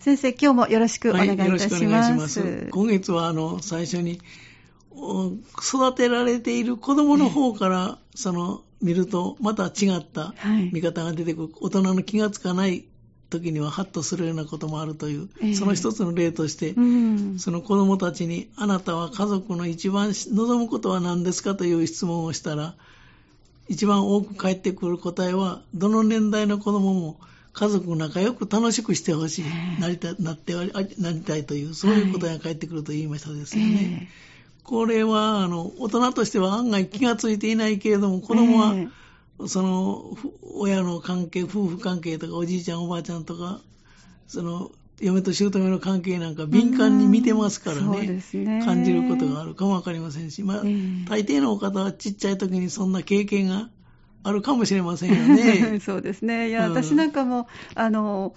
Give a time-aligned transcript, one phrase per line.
[0.00, 1.48] 先生、今日もよろしくお願いいたします。
[1.48, 2.68] はい、よろしくお願いします。
[2.70, 4.20] 今月は、あの、最初に、
[4.94, 10.34] 育てられている子供の方から、その、見ると、また違った
[10.72, 11.48] 見方が出てくる。
[11.60, 12.84] 大人の気がつかない
[13.28, 16.74] 時にはハッとするようなこともあるという、その一つの例として、
[17.38, 22.74] その子供たちに、あなたは家族の一番望むことは何ですかという質問をしたら、
[23.68, 27.18] 一番多く返ってくる答えは、どの年代の子供も
[27.52, 29.44] 家族仲良く楽しくしてほしい、
[29.80, 34.08] なりたなってなりたいという、そういう答えが返ってくると言いましたですよね。
[34.62, 38.74] これは、あの、大人としては案外気がついていないけれども、子供は、
[39.46, 43.60] その、親の関係、夫婦関係とか、おじいちゃん、おばあちゃんとか、
[44.26, 44.70] その、
[45.00, 48.62] 嫁と姑の関係なんか敏感に見てますからね、ね。
[48.64, 50.62] 感じることがあるかもわかりませんし、まあ、
[51.08, 53.70] 大抵の方はちっちゃい時にそんな経験が
[54.22, 55.80] あるかもしれませんよね。
[55.84, 56.48] そうですね。
[56.48, 58.34] いや、うん、私なんかも、あの、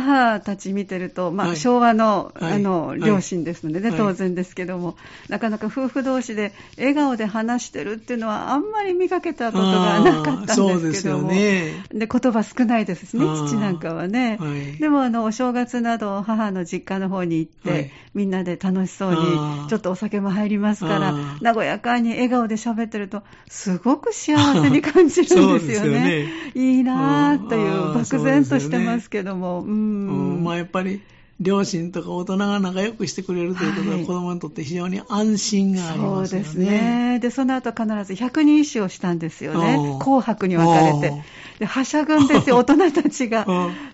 [0.00, 4.96] 母たち見てると、まあ、昭和の、はい、あの、両親ですのでね、はい、当然ですけども、
[5.28, 14.40] なかなか夫婦同士で笑顔で話してるっていうのは、あんまり見かけたことがなかったんですけども、ね、で言葉少ないですしね、父なんかはね。
[14.80, 26.00] でも、あの、お正月など、母の実家の方に行って、みんなで楽しそうに、ちょっとお酒も入りますから、和やかに笑顔で喋ってると、すごく幸せに感じるんですよね。
[26.00, 26.28] ね。
[26.56, 29.62] いいなぁという、漠然としてますけども。
[29.84, 31.02] うんうん、まあやっぱり
[31.40, 36.44] 両親とか大人が仲良くしてくれるということは、子供にとって非常に安心がありますよね。
[36.46, 37.18] そうですね。
[37.20, 39.98] で、その後必ず百人一首をしたんですよね。
[40.00, 41.24] 紅白に分かれて。
[41.58, 43.46] で、はしゃぐんですよ、大人たちが。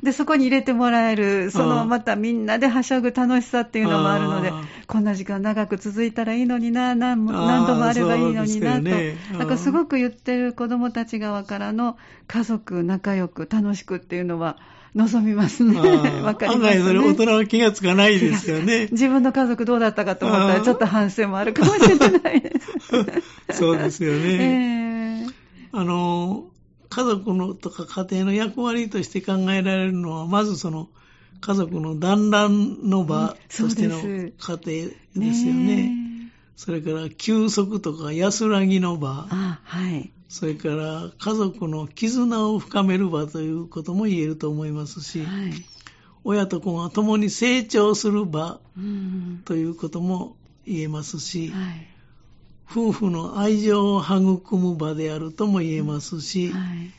[0.02, 4.52] で、そこに入れてもらえる、そのまたみんなではしゃぐ楽しさっていうのもあるので、
[4.86, 8.82] こんな時間長く続いたらいいのにな、何何度もあればいいのになと。
[8.82, 14.58] ね、なんかすごく言ってる子供たち側からの家族仲良く楽しくっていうのは、
[14.94, 15.78] 望みますね。
[16.22, 16.78] わかります、ね。
[16.78, 18.88] 案外それ大人は気がつかないですよね。
[18.92, 22.52] 自分の家族どうだったかと思ったらちょっと反省もあるかもしれない。
[23.52, 25.25] そうですよね。
[25.25, 25.32] えー、
[25.72, 26.47] あの、
[26.88, 30.88] 家族のとか家庭の役割として考えられるのは、まずその
[31.41, 34.32] 家族の団らんの場としての家
[35.15, 35.97] 庭ですよね。
[36.56, 39.28] それから休息とか安らぎの場。
[39.31, 40.10] あはい。
[40.30, 45.52] それから家族の絆を深める場ということも言えると思いますし、はい、
[46.22, 48.60] 親と子が共に成長する場
[49.44, 51.88] ということも言えますし、はい、
[52.70, 56.92] 夫婦の愛情を育む場であるとも言えますし、はい、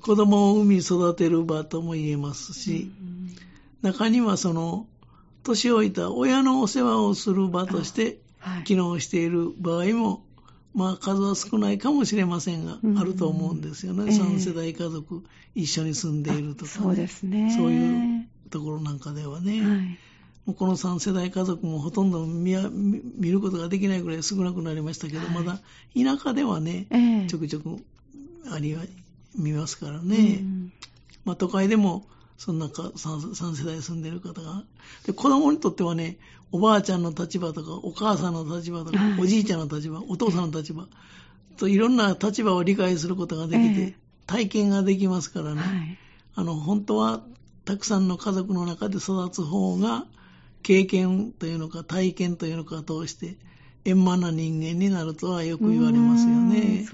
[0.00, 2.90] 子供を産み育てる場とも言えますし、
[3.82, 4.86] 中にはその
[5.42, 8.16] 年老いた親のお世話をする場として
[8.64, 10.22] 機能している場合も
[10.74, 15.24] まあ数は少ないかもしれませんが、うん、あると思うんですよね、えー、3世代家族
[15.54, 17.54] 一緒に住んでいるとか、ね、そうですね。
[17.56, 19.76] そういうところなんかではね、は
[20.52, 22.56] い、この3世代家族もほとんど見
[23.18, 25.58] 見ることができないぐらい少なくなりましたけど、はい、まだ
[25.94, 27.76] 田舎ではね、えー、ちょくちょく
[28.50, 28.82] ありは
[29.36, 30.72] 見ますからね、うん、
[31.24, 32.06] まあ、都会でも
[32.38, 34.62] そんなか 3, 3世代住んでる方が。
[35.04, 36.18] で、子供にとってはね、
[36.52, 40.86] おばあちゃんの立場とか、お母さんの立場とか、おじいちゃんの立場、お父さんの立場、
[41.56, 45.98] といろんな立場を理解することができて、体験ができますからね。
[46.36, 47.22] あの、本当は、
[47.64, 50.06] たくさんの家族の中で育つ方が、
[50.62, 53.36] 経験というのか、体験というのか通して、
[53.84, 56.86] 円満な人間になるとはよく言われますよね。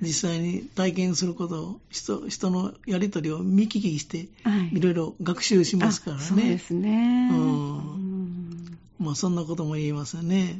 [0.00, 4.28] 実際に体験することを人、人のやりとりを見聞きして、
[4.72, 6.22] いろいろ学習しますからね。
[6.22, 7.28] そうですね。
[7.32, 8.78] うん。
[8.98, 10.56] まあそんなことも言いますよね。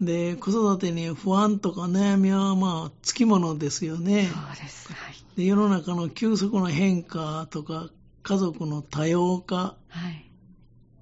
[0.00, 4.30] で、子育てに不安とか悩みはまあつきものですよね。
[4.32, 4.92] そうです。
[4.92, 7.90] はい、で世の中の急速な変化とか、
[8.22, 10.30] 家族の多様化、はい、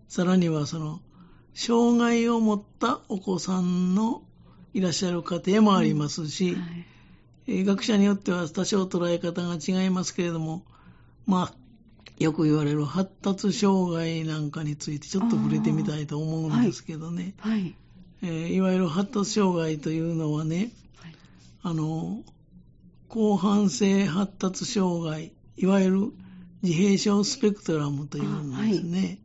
[0.08, 1.00] さらにはその
[1.56, 4.22] 障害を持ったお子さんの
[4.74, 6.66] いらっしゃる家庭もありますし、うんは
[7.46, 10.64] い、学者によっては多少捉え方が違いますけれども、
[11.24, 11.54] まあ、
[12.18, 17.32] よく言われる発達障害なんかについてちょっと触れてみたいと思うんですけどね。
[17.38, 17.74] はい、
[18.22, 21.14] えー、いわゆる発達障害というのはね、はい、
[21.62, 22.22] あの、
[23.10, 26.12] 広範性発達障害、いわゆる
[26.62, 29.20] 自閉症スペクトラムというんですね。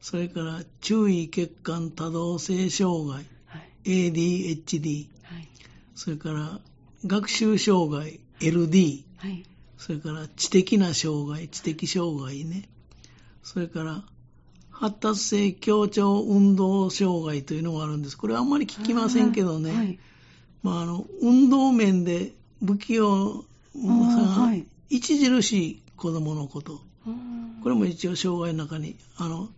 [0.00, 5.48] それから注意欠陥多動性障害、はい、ADHD、はい、
[5.94, 6.60] それから
[7.06, 9.44] 学習障害 LD、はい、
[9.76, 12.68] それから知的な障害、知的障害ね、
[13.42, 14.02] それから
[14.70, 18.16] 発達性協調運動障害というのがあるんです。
[18.16, 19.98] これはあんまり聞きませんけどね、はい、
[20.62, 22.32] まあ、あの運動面で
[22.64, 23.44] 不器用さ
[23.76, 24.54] が
[24.90, 26.80] 著しい子供のこと、
[27.62, 29.50] これも一応障害の中にあの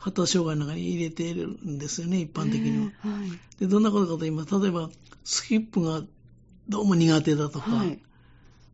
[0.00, 3.10] 発達障害の中に入れているんですよね、一般的には。
[3.12, 4.48] はい、でどんなことかと言います。
[4.48, 4.88] と、例えば、
[5.24, 6.02] スキップが
[6.70, 7.98] どうも苦手だとか、はい、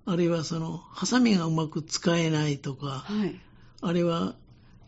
[0.07, 3.41] あるいはその、ハサミがうまく使えないとか、はい、
[3.81, 4.37] あるいは、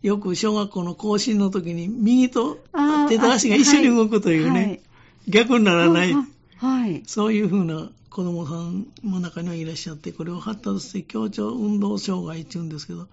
[0.01, 2.61] よく小学校の更新の時に右と
[3.09, 4.81] 手と足が一緒に動くというね、
[5.27, 6.15] 逆にならない、
[6.57, 13.09] はい、そういうふうな子供さんの中にはいらっしゃって、これを発達性強調運動障害って言うんですけど、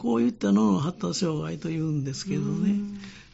[0.00, 2.80] こういったのを発達障害と言うんですけどね。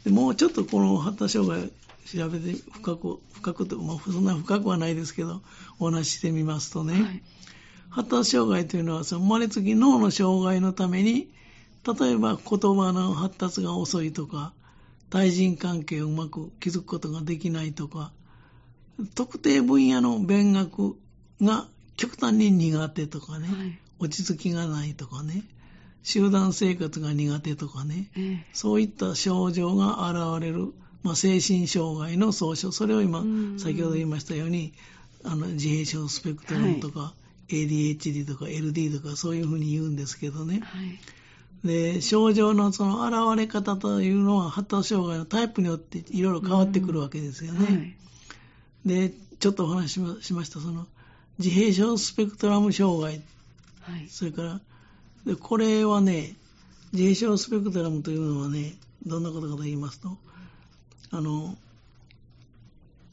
[0.03, 1.71] でもうちょっとこの発達障害
[2.05, 5.41] 調べて深く、深くと、まあ、そんな深くはないですけど、
[5.79, 7.23] お話ししてみますとね、はい、
[7.89, 11.29] 発達障害というのは、その生まれつき脳の障害のために、
[11.85, 14.51] 例えば言葉の発達が遅いとか、
[15.09, 18.11] 対人関係をうまく築くことができないとか、
[19.15, 20.97] 特定分野の勉学
[21.41, 21.65] が
[21.95, 25.43] 極端に苦手とかね、はい、落ち着きがないとかね、
[26.07, 30.71] 集団生活が苦手とかね、ええ、そういった症状が現れる、
[31.03, 33.25] まあ、精神障害の総称、それを今、
[33.57, 34.71] 先ほど言いましたように、
[35.25, 37.13] あの自閉症スペクトラムとか、は
[37.49, 40.61] い、ADHD とか LD とかそういうふうに言うんですけどね。
[40.63, 40.97] はい、
[41.67, 47.97] で症状のその現れ方というのは発達障害のタイプによっていろいろ変わってくるわけですよね。
[48.85, 49.11] で、
[49.41, 50.87] ちょっとお話ししました、その
[51.37, 53.21] 自閉症スペクトラム障害、
[53.81, 54.61] はい、それから
[55.27, 56.35] で、これはね、
[56.93, 58.75] 自閉症スペクトラムというのはね、
[59.05, 60.17] どんなことかと言いますと、
[61.11, 61.55] あの、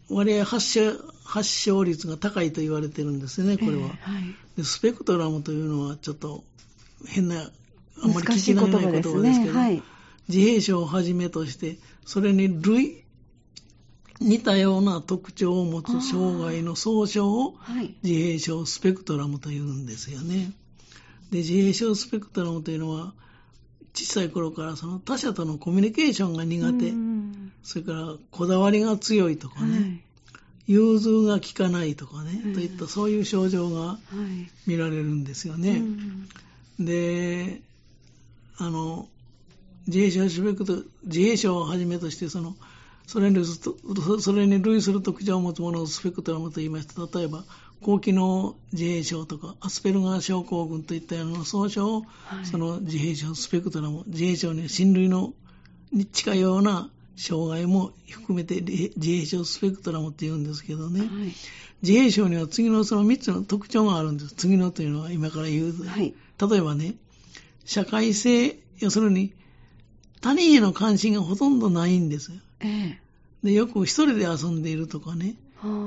[0.08, 0.92] 割合発症
[1.24, 4.24] 発症率が高いと言われてるんですね、これは、えーはい、
[4.56, 4.64] で。
[4.64, 6.44] スペクトラムというのはちょっと
[7.06, 7.50] 変な、
[8.02, 9.58] あんまり聞き慣れない言葉ですけど、ね。
[9.58, 9.82] はい、
[10.28, 13.02] 自閉症をはじめとして、それに類、
[14.20, 17.56] 似たような特徴を持つ障害の総称を
[18.04, 20.52] 自閉症スペクトラムというんですよね。
[21.34, 23.12] で、自閉症スペクトラムというのは、
[23.92, 26.92] 小さい頃からその他者とのコミュニケーションが苦手、
[27.64, 30.02] それからこだわりが強いとかね、はい、
[30.68, 33.98] 融通が利かないとかね、といったそういう症状が
[34.64, 35.82] 見られるんですよね。
[36.78, 37.60] で、
[38.58, 39.08] あの、
[39.88, 42.54] 自閉症スペクト、自閉症をはじめとして、その、
[43.08, 47.18] それにそれに類する特徴を持つものをスペクトラムと言いました。
[47.18, 47.44] 例えば、
[47.84, 55.34] 高機能自閉症とかアスペルガー症候群といったような総称を、はい、その自閉症スペクトラム、自閉症に親類の
[55.92, 61.08] に近いような障害も含めて自閉症スペクトラムって言うんですけどね、はい、
[61.82, 64.34] 自閉症には次のその3つの特徴があるんです。
[64.34, 65.84] 次のというのは今から言う。
[65.84, 66.94] はい、例えばね、
[67.66, 69.34] 社会性、要するに
[70.22, 72.38] 他人への関心がほとんどないんですよ。
[72.60, 72.98] え
[73.42, 75.36] でよく一人で遊んでいるとかね、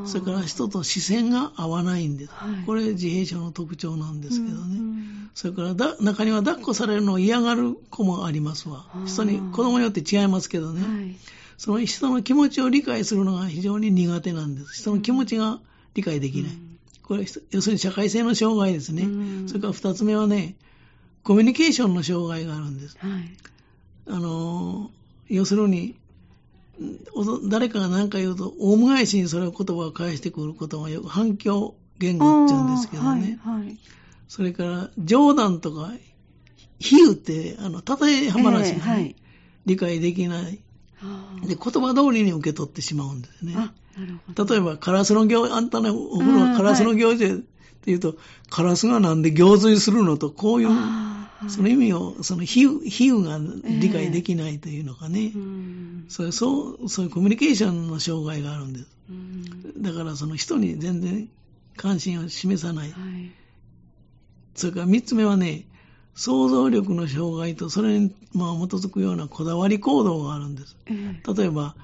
[0.06, 2.32] それから人と視線が合わないんです。
[2.34, 4.78] はい、これ自閉症の特徴なんですけどね。
[4.78, 8.86] うん、それからだ中には抱っこされるのを嫌がる子もありますわ。
[9.06, 11.16] 人に、子供によって違いますけどね、はい。
[11.58, 14.82] その人の気持ちを理解するのが非常に苦手なんです。
[14.82, 15.60] 人の気持ちが
[15.94, 16.52] 理解できない。
[16.52, 19.04] うん、これ、要するに社会性の障害ですね。
[19.04, 20.56] うん、それから二つ目はね、
[21.24, 22.98] コミュニケーションの障害があるんです。
[23.00, 23.38] はい、
[24.08, 24.92] あの、
[25.28, 25.96] 要するに、
[27.50, 33.40] 誰かが何か言うと、大む返しにそれを言葉を返してくることがよく反響言語って言うんですけどね。
[33.44, 33.78] はいはい、
[34.28, 35.92] それから、冗談とか、
[36.80, 39.16] 比喩って、あの、例え話が、ねえーはい、
[39.66, 40.60] 理解できない。
[41.46, 43.56] で、言葉通りに受け取ってしまうんですね。
[44.36, 47.44] 例えば、カラスの行、あんたのお風呂はカラスの行事って
[47.88, 48.18] 言うと、
[48.50, 50.70] カラスがなんで行水するのと、こういう、
[51.50, 58.88] その意味を、その比喩比喩が理解できないというのかね、えー、そうそうそういうコミュニケーションの障害があるんです。
[59.78, 61.30] だからその人に全然
[61.76, 62.92] 関心を示さない。
[62.92, 63.32] はい、
[64.56, 65.66] それから三つ目はね、
[66.16, 70.76] 想像力の障害とそれにまあ基づくようなこだわり行動があるんです。
[70.88, 71.76] えー、例えば、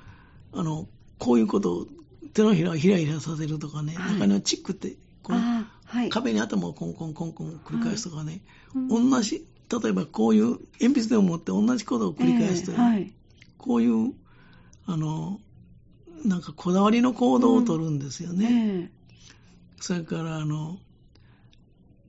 [0.52, 0.88] あの、
[1.20, 1.88] こういうことを
[2.34, 5.39] 手のひらをひらひらさせるとかね、はい、中にはチックって、この、
[6.10, 8.42] 壁に頭をコンコンコンコン繰り返すとかね、
[8.74, 9.46] はい、同じ、
[9.82, 13.13] 例えばこういう鉛筆でも持って同じことを繰り返すという、えーはい、
[13.58, 14.13] こういう、
[14.86, 15.39] あの、
[16.25, 18.46] なんかこだわりの行動をとるんですよね。
[18.46, 18.89] うんえー、
[19.80, 20.77] それから、あの、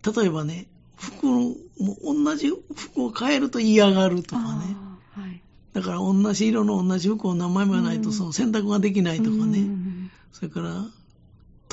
[0.04, 0.66] 例えばね、
[0.96, 1.54] 服も
[2.02, 4.76] 同じ服を変えると嫌がるとかね。
[5.12, 5.42] はい、
[5.72, 9.60] だから同じ色の同じ服を何枚もないとその選択ができないとかね。
[9.60, 10.84] うん、それから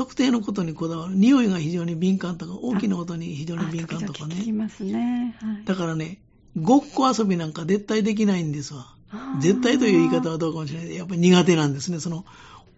[0.02, 1.14] 特定のことにこだわる。
[1.16, 4.36] 匂いが非常に敏感とか、大きな音に非常に敏感とかね。
[4.36, 5.64] きますね、はい。
[5.64, 6.18] だからね、
[6.60, 8.96] ごっこ遊びなんか絶対できないんですわ。
[9.42, 10.96] 絶対という言い方はどうかもしれない。
[10.96, 12.00] やっぱり苦手なんですね。
[12.00, 12.26] その、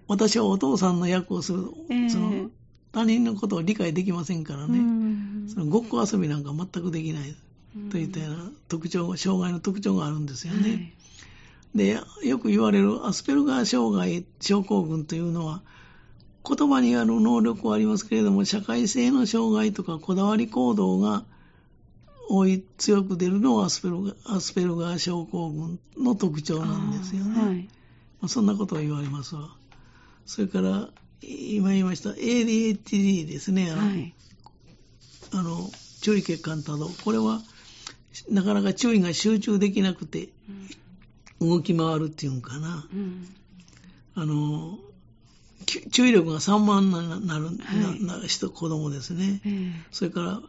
[0.10, 2.50] 私はお父さんの役をする、えー、その、
[2.92, 5.48] 他人のことを理解できませんからね。
[5.48, 7.36] そのごっこ遊びなんか全くできない。
[7.90, 10.70] といったような特徴、障害の特徴があるんですよね。
[10.70, 10.94] はい
[11.76, 15.64] で、よく言われるアスペルガー障害症候群というのは、
[16.46, 21.24] 言葉にある能力はありますけれども、社会性の障害とかこだわり行動が
[22.30, 27.42] 多い、強く出るのはアスペルガアスペルガー症候群の特徴なんですよね。
[27.42, 29.56] はい、まあ、そんなことを言われますわ。
[30.26, 30.90] それから、
[31.22, 33.72] 今言いました ADHD ですね。
[33.72, 34.14] あの、はい、
[35.32, 35.72] あの
[36.02, 36.90] 注意欠陥多動。
[36.90, 37.42] これは、
[38.30, 40.30] なかなか注意が集中できなくて、
[41.40, 42.86] 動き回るっていうんかな。
[42.94, 43.28] うん、
[44.16, 44.80] あの、
[45.64, 46.82] 注意力が散漫
[47.20, 50.42] になる、はい、な人、子供ですね、えー、それから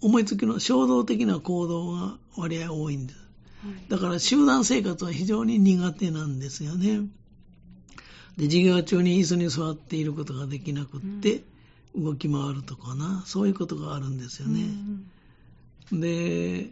[0.00, 3.18] 思いつきの衝動的な行動が割合多いんです。
[3.64, 7.00] はい、だから集団生活は非常に苦手なんですよね。
[8.36, 11.42] で、授業中に椅子に座っていることができなくって、
[11.94, 14.62] うん、動き回るとかな、そういうことがあるんですよね。
[15.92, 16.70] うん、で、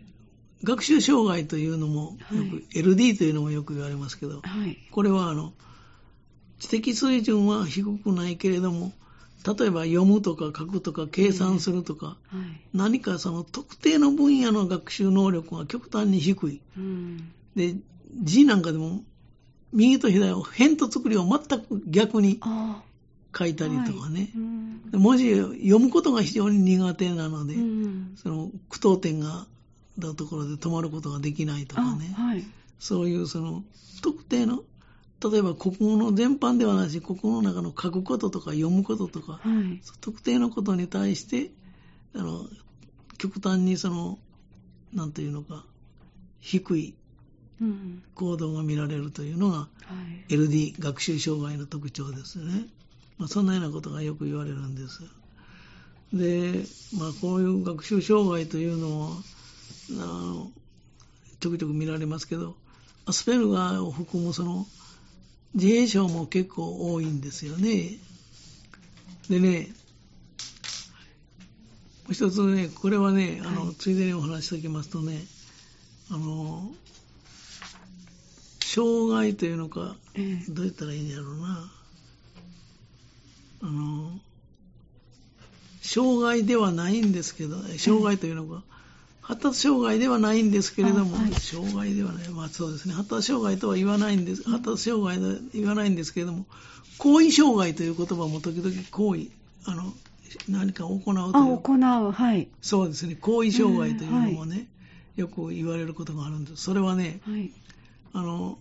[0.62, 5.52] 学習障害というのもよく、はい、LD というのもよく言われますけど、はい、これはあの、
[6.58, 8.92] 知的水準は低くないけれども、
[9.46, 16.60] 例えば読むとか書くとか計算するとか、はい、何かその特定の分野の学習能力が極端に低い。
[16.76, 17.76] うん、で、
[18.22, 19.04] 字なんかでも、
[19.72, 22.40] 右と左を辺と作りを全く逆に
[23.36, 24.30] 書いたりとかね、はい。
[24.34, 29.46] うん、文字を読むことが非常に苦手なので、うん、その句読点が
[29.98, 32.44] だところで止まることができないとかね、はい、
[32.78, 33.64] そういうその
[34.02, 34.62] 特定の
[35.22, 41.50] 例えば国語の全般ではないし、国語の中の書くこととか読むこととか、はい、特定のことに対して、
[42.14, 42.46] あの、
[43.18, 44.18] 極端にその、
[44.92, 45.64] なんていうのか、
[46.40, 46.94] 低い
[48.14, 49.68] 行動が見られるというのが、
[50.28, 52.66] LD、学習障害の特徴ですね。
[53.18, 55.00] まあ、そんなようなことがよく言われるんです。
[56.12, 56.64] で、
[56.98, 59.08] まあ、こういう学習障害というのは、
[59.92, 60.50] あの、
[61.40, 62.54] ちょくちょく見られますけど、
[63.06, 64.66] アスペルガーを含むその
[65.54, 67.98] 自閉症も結構多いんですよね。
[69.28, 69.68] でね、
[72.04, 75.24] もう一つね、これはね、あの、はい、ついでにお話ししておきますとね、
[76.10, 76.70] あの、
[78.60, 79.96] 障害というのか、
[80.48, 81.72] どう言ったらいいんやろうな。
[83.62, 84.20] あの、
[85.82, 88.62] 障害ではないんですけど、障害というのか、
[89.26, 96.46] 発達障害ではないんですけれども、はい、障害ではない、まあそうですね、発達障害とは言わないんです、発達障害とは言わないんですけれども、
[96.98, 99.26] 行為障害という言葉も時々行為、
[99.64, 99.92] あの、
[100.48, 101.18] 何か行うという。
[101.18, 102.48] あ、行う、はい。
[102.62, 104.62] そうですね、行為障害というのもね、は
[105.16, 106.62] い、よく言われることがあるんです。
[106.62, 107.50] それはね、はい、
[108.12, 108.58] あの、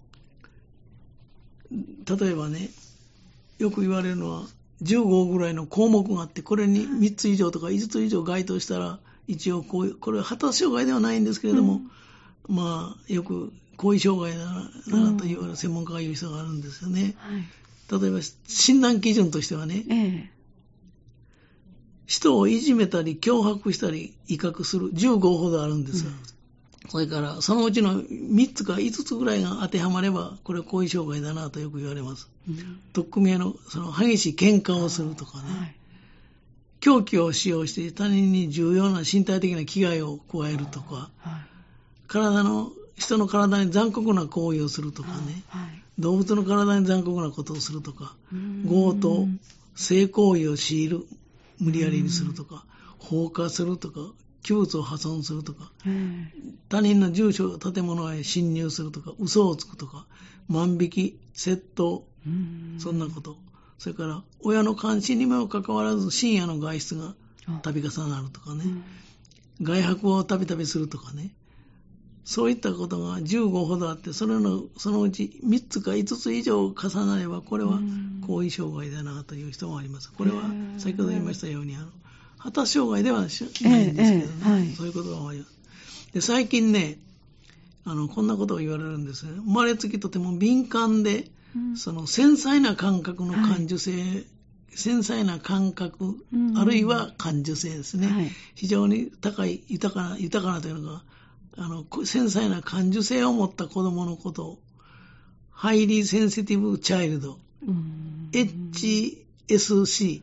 [1.71, 2.71] 例えばね、
[3.59, 4.45] よく言われるのは、
[4.81, 11.81] 15ぐらいの項目があって、これに3つ以上とか5つ以上該当したら、一応こういう、これは発達障害ではないんですけれども、
[12.47, 14.45] うん、まあ、よく後遺障害だ
[14.97, 17.15] なという専門家が言う人があるんですよね。
[17.17, 20.31] はい、例えば、診断基準としてはね、ええ、
[22.05, 26.11] 人をいじめたり、脅迫したり、威嚇する15ほどあるんですよ。
[26.11, 32.29] うん、それから、そのうちの3つか5つぐらいが当てはまれば、これは後遺障害だなとよく言われます。
[32.47, 35.43] うん、特組への、その激しい喧嘩をするとかね。
[35.49, 35.75] はい
[36.85, 41.09] 凶器を使用して他人に重要な身体的な危害を加えるとか、
[42.05, 45.43] 体の、人の体に残酷な行為をするとかね、
[45.97, 48.15] 動物の体に残酷なことをするとか、
[48.69, 49.27] 強盗、
[49.75, 51.05] 性行為を強いる、
[51.59, 52.63] 無理やりにするとか、
[52.99, 54.01] 放火するとか、
[54.43, 55.71] 器物を破損するとか、
[56.69, 60.05] 他人の住所、建物へ侵入するとか、嘘をつくとか、
[60.49, 62.05] 万引き、窃盗、
[62.77, 63.37] そんなこと。
[63.77, 67.13] それから親の監視にもかかわらず深夜の外出が
[67.61, 68.63] 度重なるとかね、
[69.61, 71.31] 外泊をたびたびするとかね、
[72.23, 76.73] そういったことが15ほどあって、それのそのうち3つか5つ以上重
[77.05, 77.79] なれば、これは
[78.25, 80.11] 後遺障害だなという人もあります。
[80.11, 80.43] これは
[80.77, 81.87] 先ほど言いましたように、あの
[82.37, 85.53] 発達障害ではないんですけどね、えーえーはい、そういうことがあります。
[86.13, 86.97] で最近ね、
[87.85, 89.33] あのこんなことを言われるんですね。
[89.33, 91.29] 生まれつきとても敏感で、
[91.75, 94.25] その繊細な感覚の感受性、はい、
[94.71, 96.25] 繊細な感覚、
[96.57, 101.03] あるいは感受性ですね、はい、非常に高い、豊かな、豊かなというのが、
[101.57, 104.59] あの、繊細な感受性を持った子供のことを、
[105.49, 107.39] Highly Sensitive Child、
[108.33, 110.21] HSC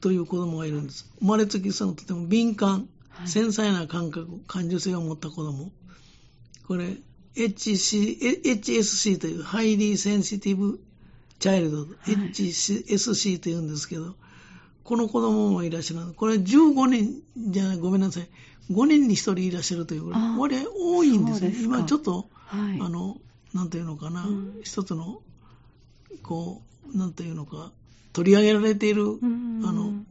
[0.00, 1.10] という子供がいるんです。
[1.18, 2.88] 生まれつきそのとても敏感、
[3.24, 5.72] 繊細な感覚、感受性を持った子供。
[6.68, 6.96] これ、
[7.34, 10.80] HC HSC という Highly Sensitive
[11.38, 14.14] Child、はい、HSC というんですけど、
[14.84, 16.12] この子供もいらっしゃる。
[16.14, 18.28] これ15人じゃない、ごめんなさい。
[18.70, 21.54] 5人に1人いらっしゃるという、これ多いんですね。
[21.62, 23.18] 今ちょっと、はい、あの、
[23.54, 25.20] なんていうのかな、うん、一つの、
[26.22, 26.62] こ
[26.92, 27.72] う、なんていうのか、
[28.12, 30.04] 取り上げられている、うん、あの、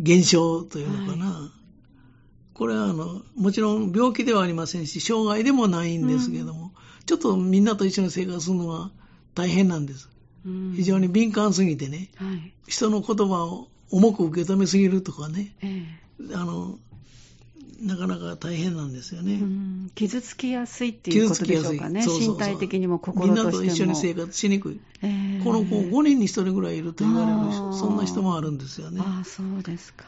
[0.00, 1.50] 現象というのかな、はい、
[2.60, 6.70] これはあの、もちろん病気ではありませんし、障害でもないんですけども、うん、
[7.06, 8.90] ちょっとみんなと一緒に生活するのは
[9.34, 10.10] 大変なんです。
[10.76, 16.78] 非常に敏感すぎてね、はい、人の言葉を重く受け止めすぎるとかね、えー、あの
[17.80, 19.40] なかなか大変なんですよね。
[19.94, 22.02] 傷つきやすいっていうことでしょうかね。
[22.02, 23.34] そうそうそう身体的にも心と。
[23.34, 24.80] みんなと一緒に生活しにくい。
[25.02, 29.00] えー、この子5人に1人ぐらいいると言われるそんな人もあるんですよね。
[29.02, 30.04] ああ、そうですか、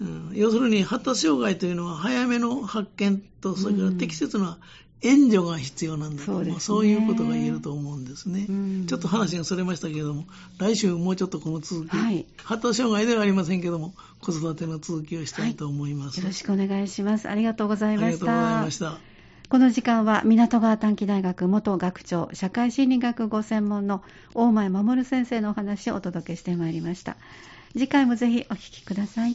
[0.00, 0.30] うん。
[0.34, 4.58] 要するに発達障害というのは早めの発見と、それから適切な
[5.02, 10.24] 援助が必要なんだと、そうね、そういうことが言えると思うんですね、うん、ちょっと話がそれましたけれども、
[10.58, 17.28] 来週もうちょっとこの続き、はい、発達障害ではありませんけども、子育ての続きをしたいと思います、はい、よろしくお願いします。
[17.28, 18.06] ありがとうございました。
[18.06, 19.12] ありがとうございました。
[19.48, 27.18] この時間は港川短期大学元学長社会心理学ご専門の大前守先生のお話をお届けしてまいりました。
[27.72, 29.30] 次回もぜひお聞きください